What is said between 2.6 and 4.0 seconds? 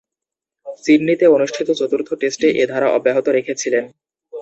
এ ধারা অব্যাহত রেখেছিলেন।